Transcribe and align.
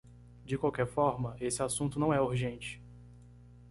De 0.47 0.57
qualquer 0.57 0.87
forma, 0.87 1.37
esse 1.39 1.61
assunto 1.61 1.99
não 1.99 2.11
é 2.11 2.19
urgente. 2.19 2.81